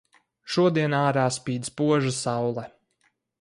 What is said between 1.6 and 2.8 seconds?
spoža saule.